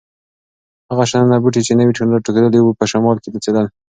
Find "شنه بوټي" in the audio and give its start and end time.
1.11-1.61